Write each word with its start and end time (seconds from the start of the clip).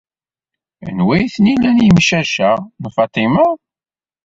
Anwa 0.87 1.13
ay 1.17 1.27
ten-ilan 1.33 1.83
yemcac-a? 1.85 2.51
N 2.81 2.83
Faṭima. 2.95 3.47